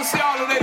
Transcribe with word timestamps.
Marciano, 0.00 0.46
né? 0.46 0.59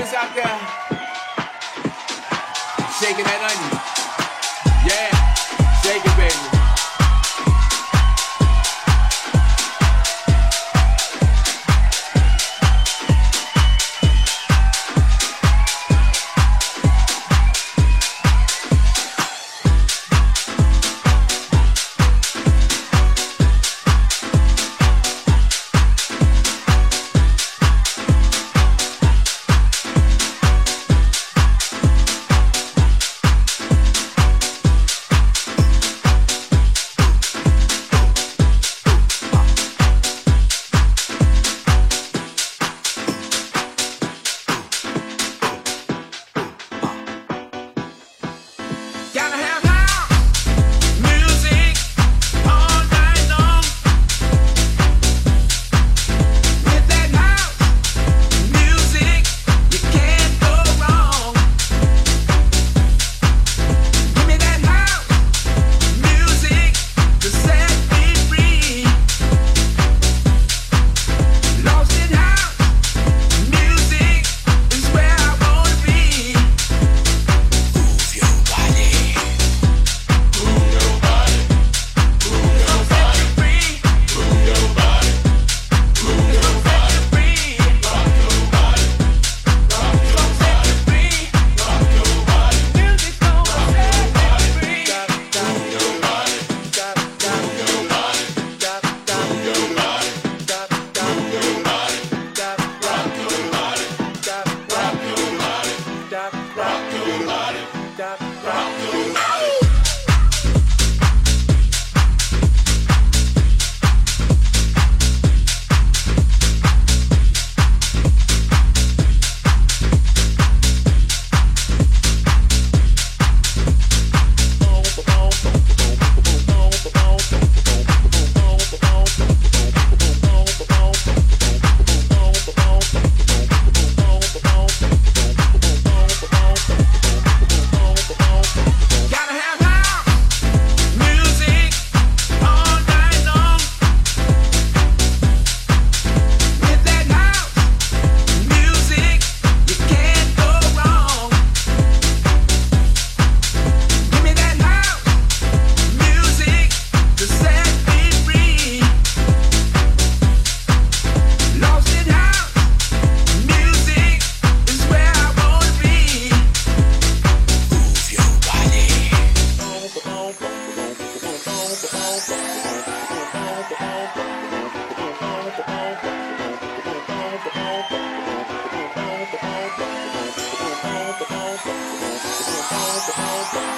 Bye. 183.54 183.77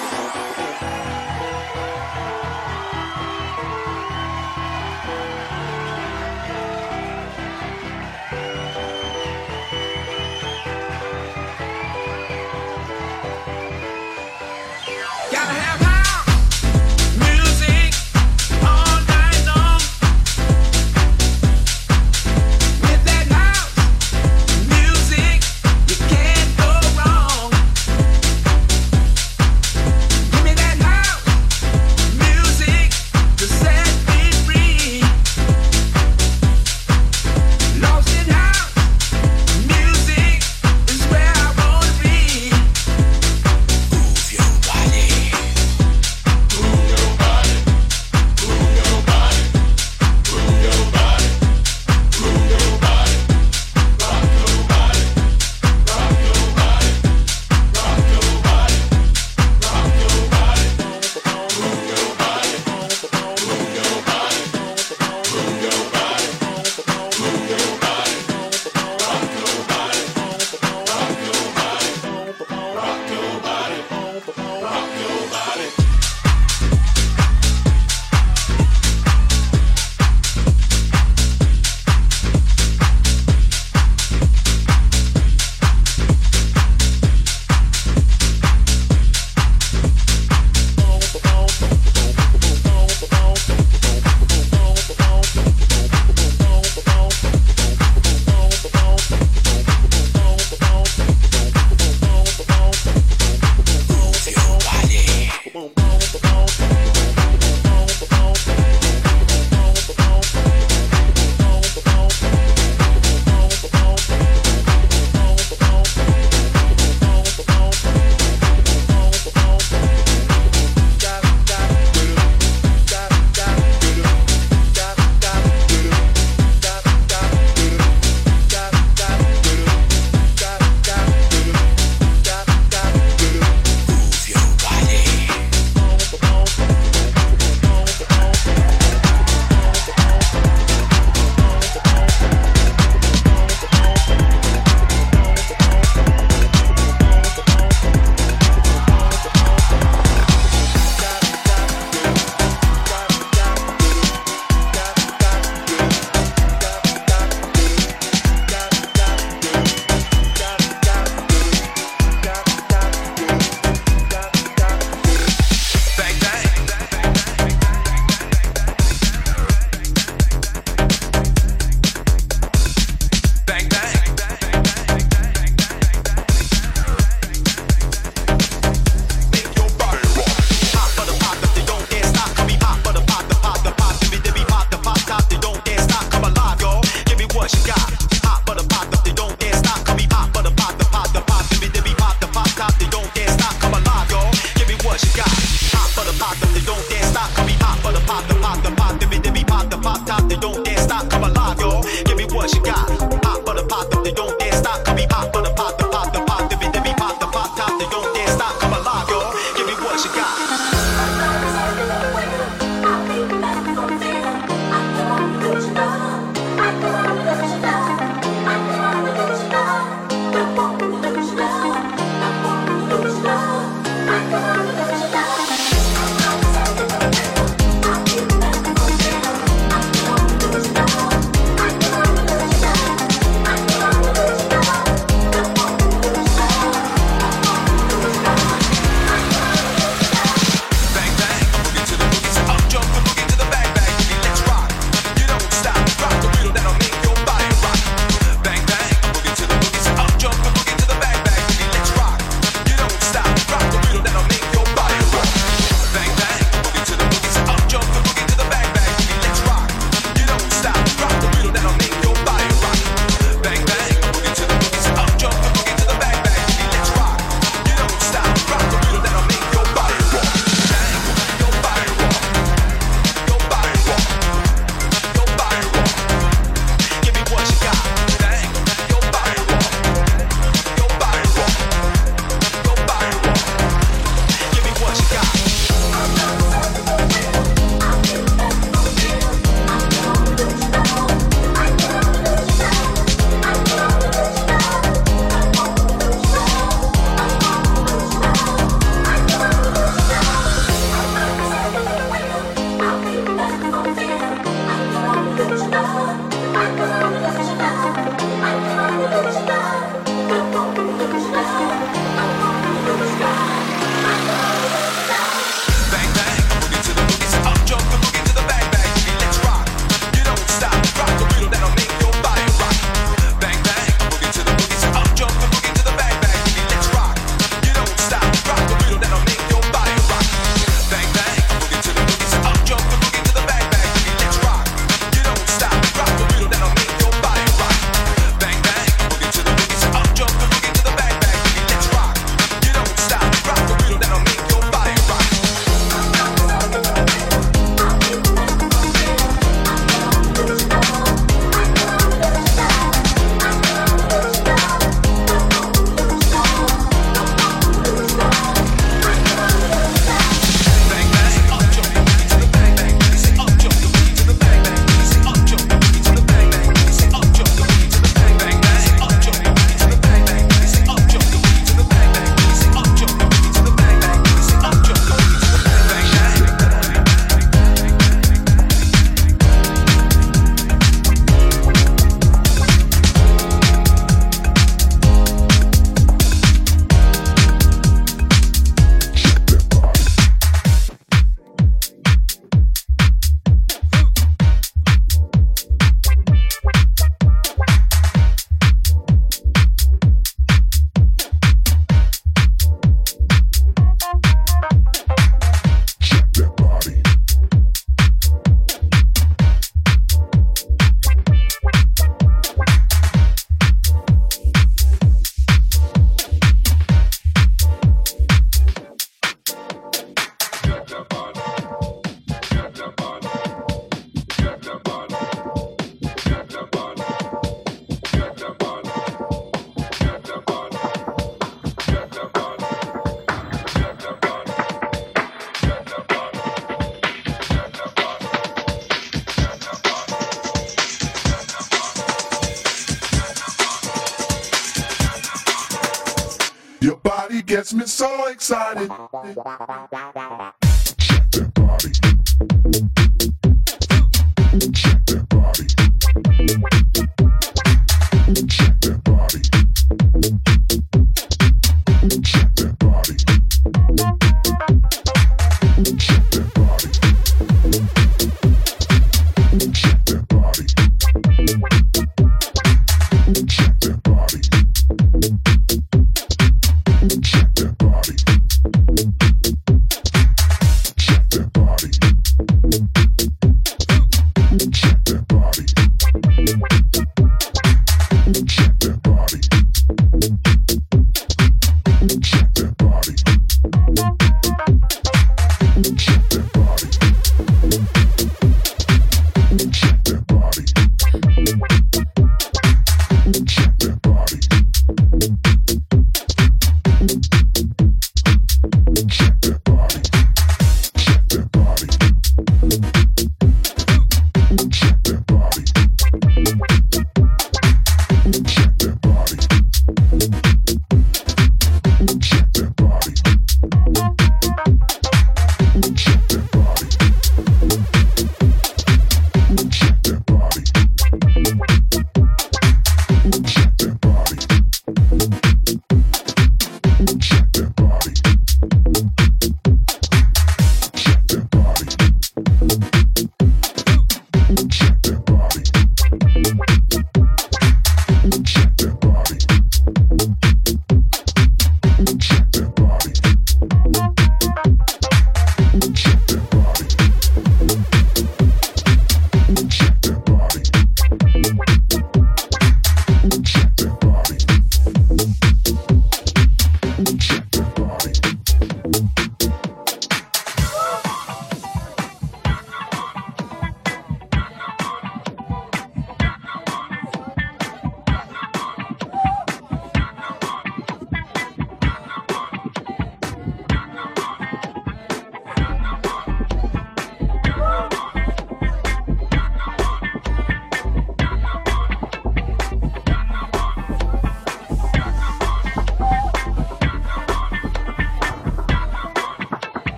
excited. 448.50 448.90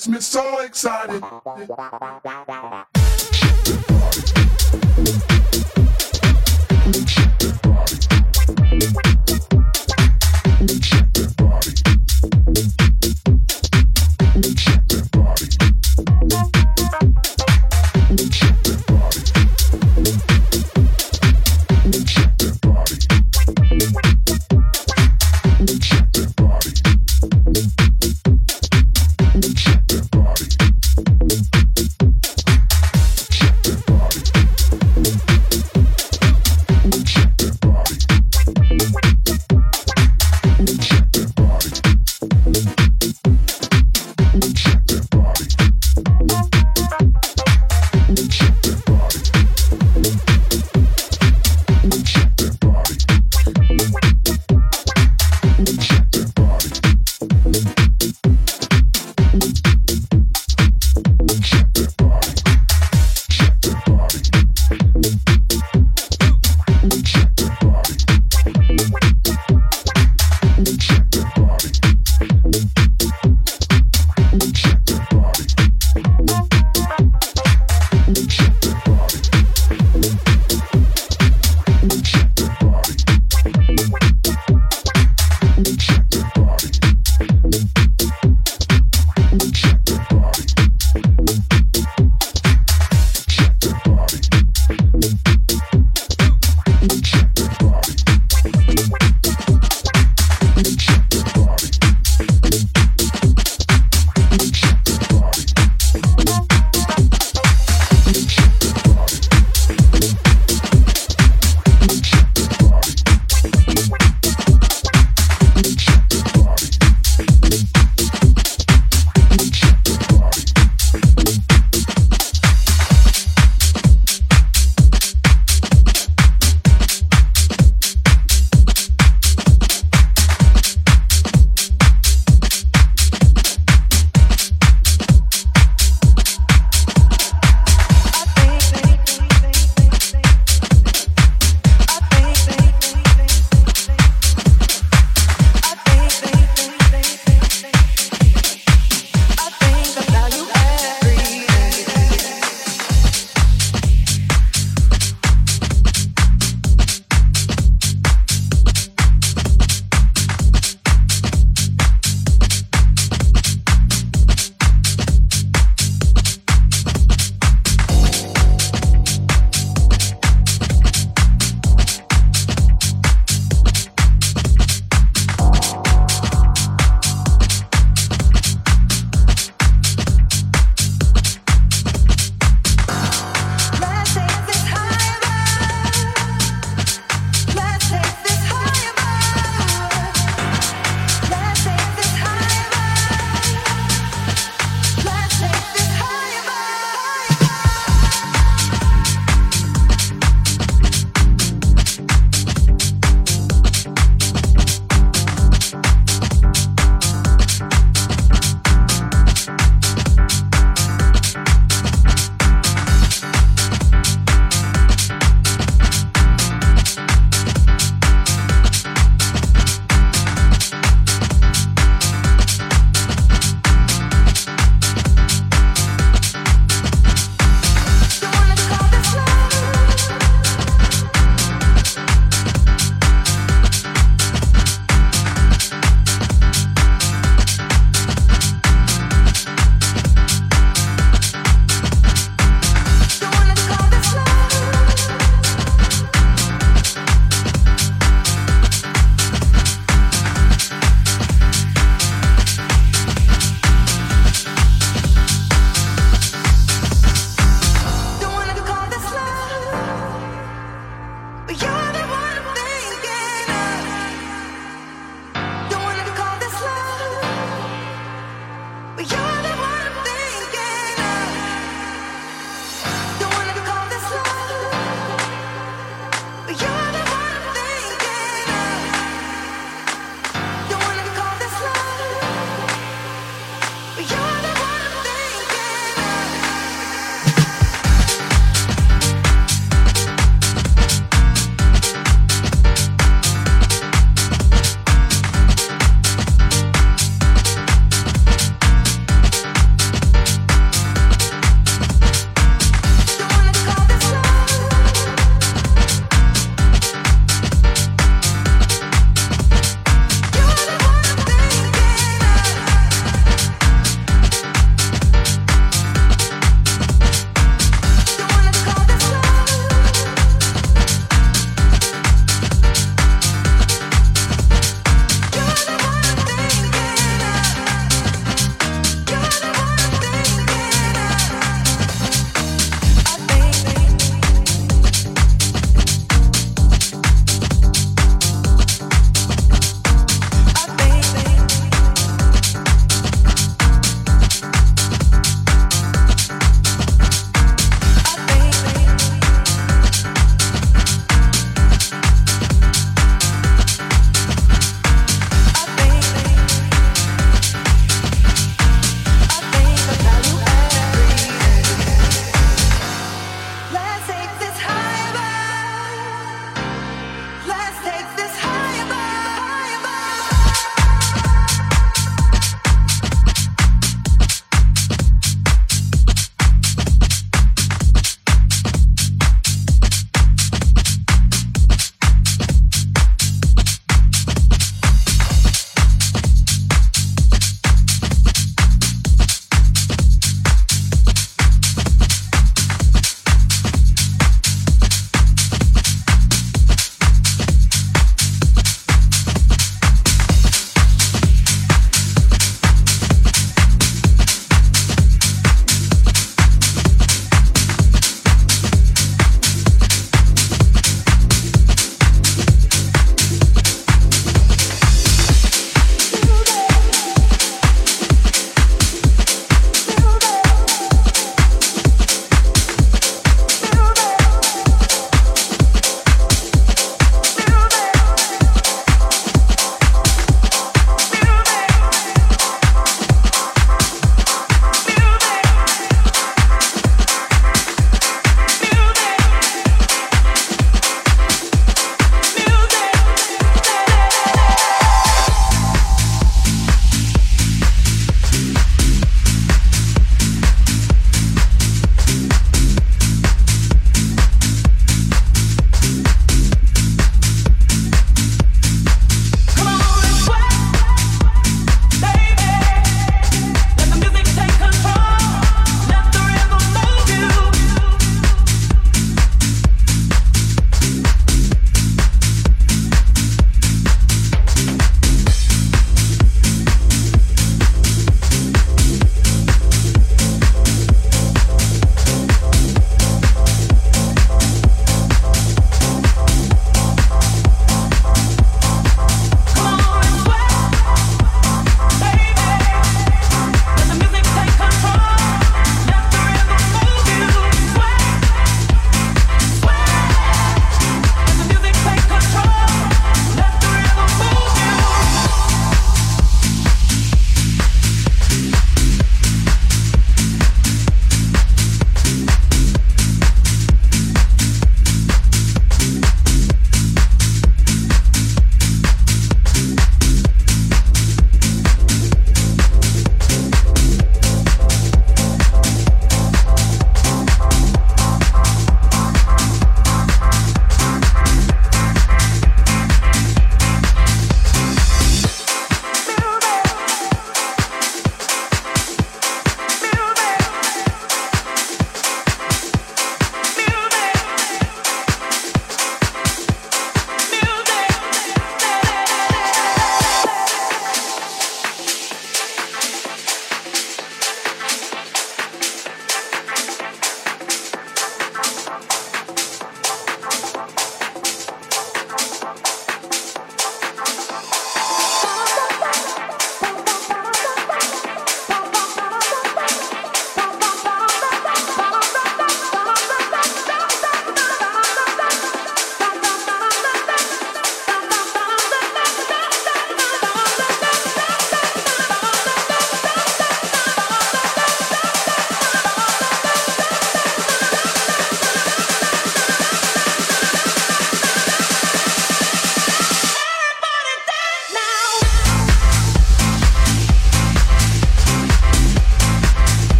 Gets 0.00 0.08
me 0.08 0.20
so 0.20 0.60
excited. 0.60 1.22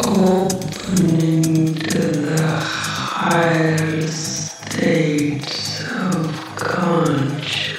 Opening 0.00 1.74
to 1.74 1.98
the 1.98 2.46
higher 2.46 4.06
states 4.06 5.80
of 5.90 6.54
consciousness. 6.56 7.78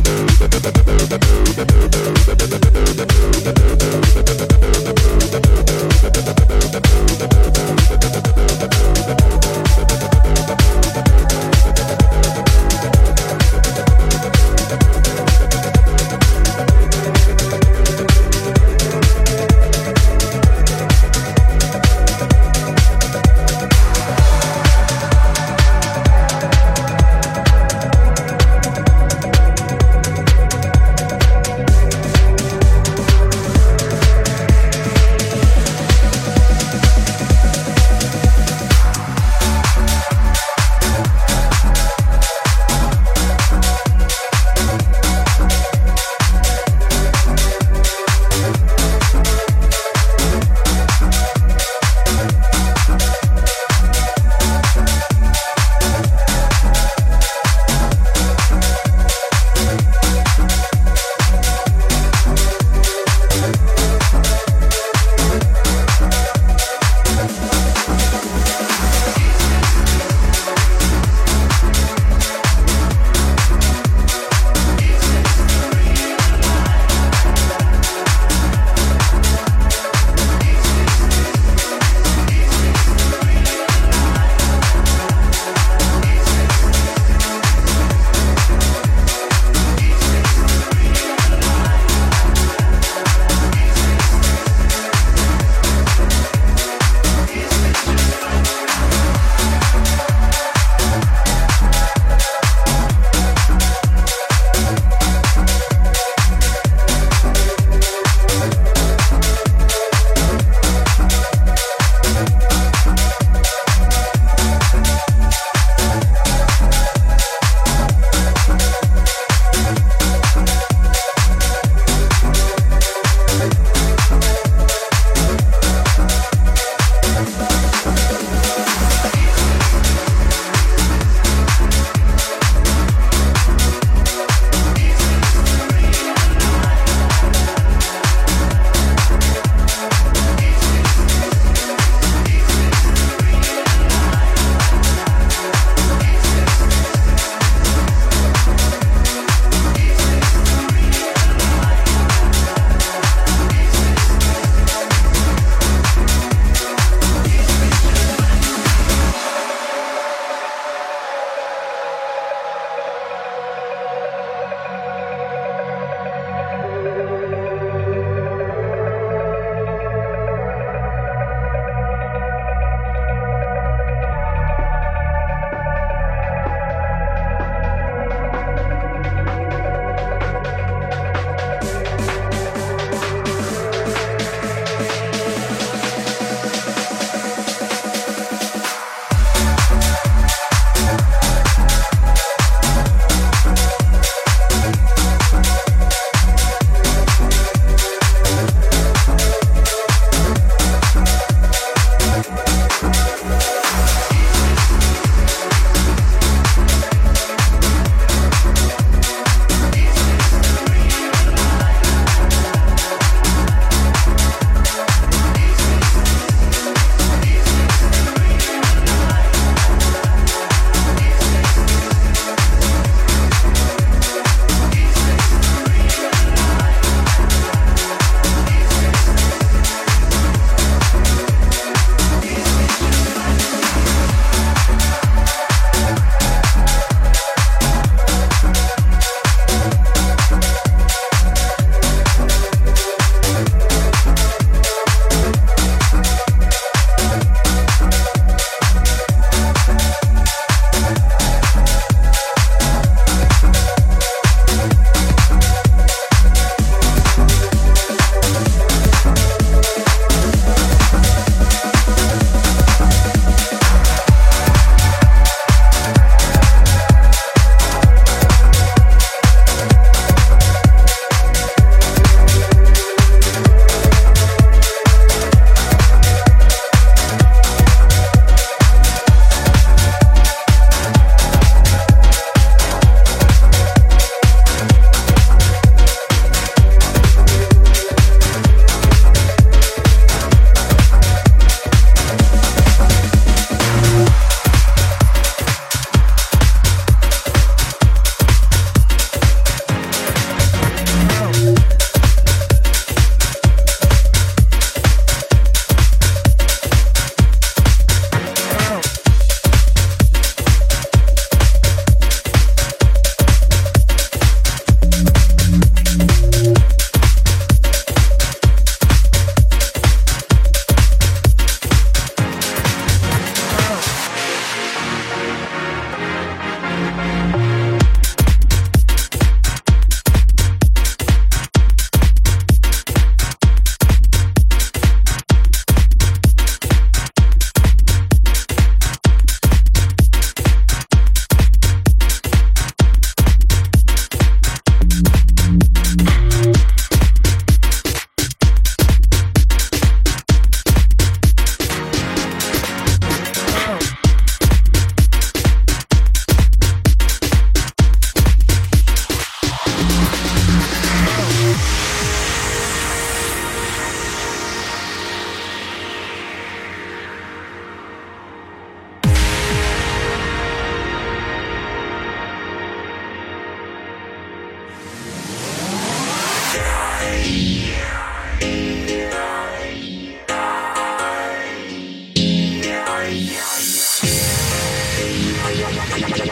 Yeah, 386.01 386.07
yeah, 386.15 386.23
yeah. 386.25 386.30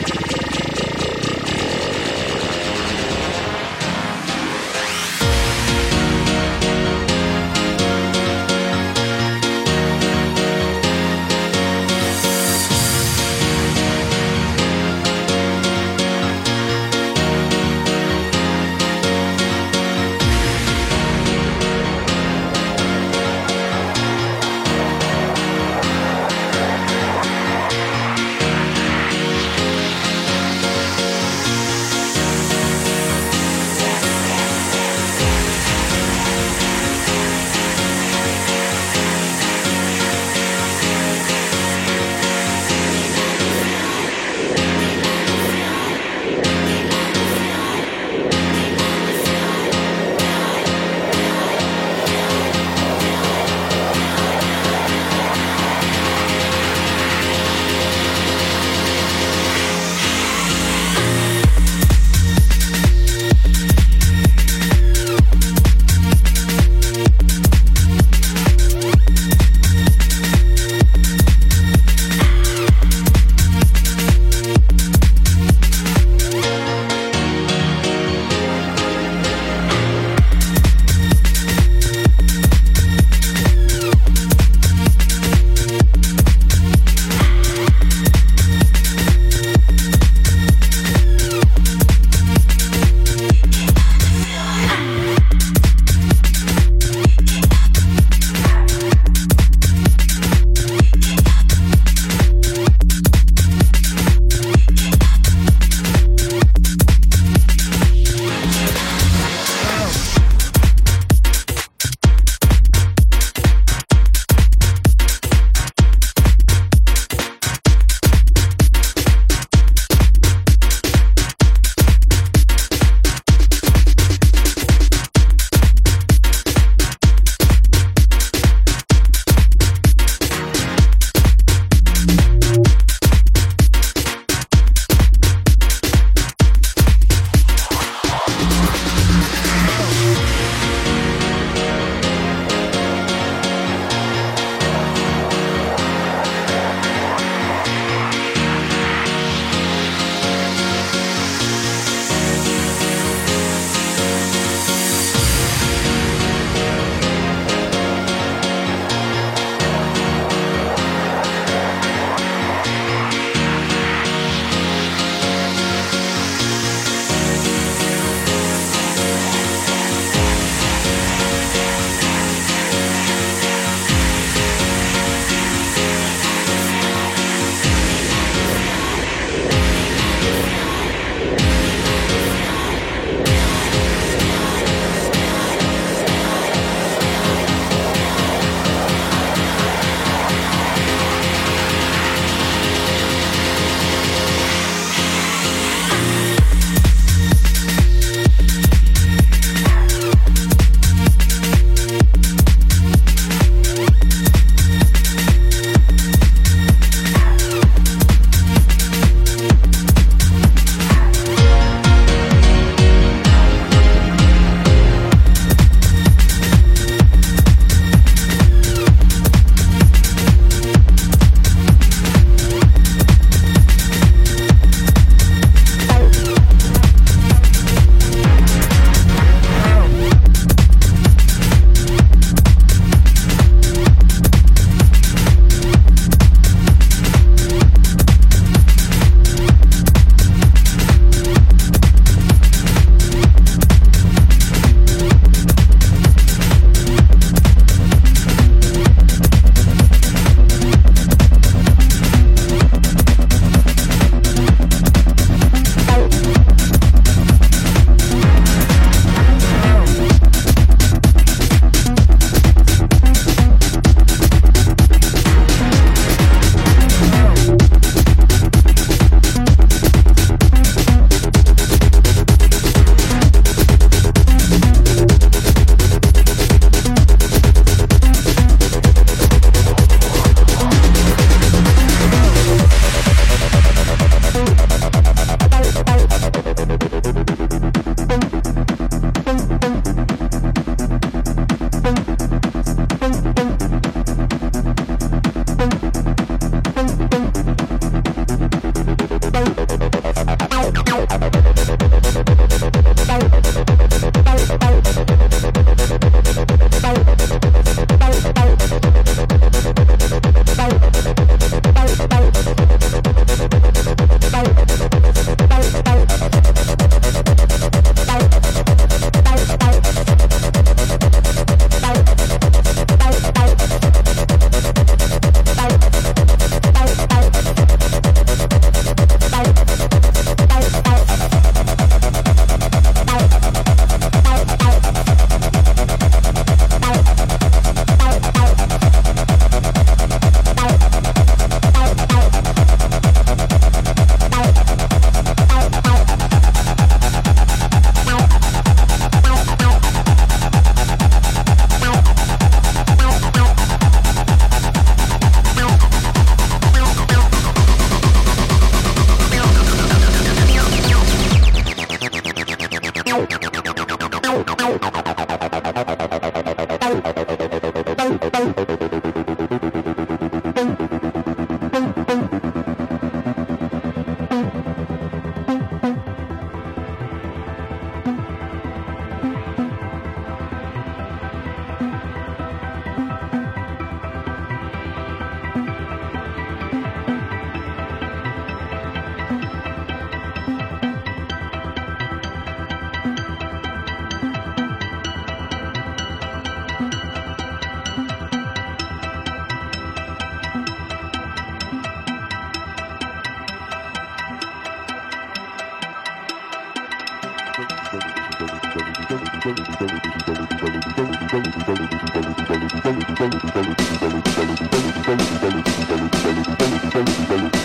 Dale, 416.99 417.27
dale. 417.29 417.58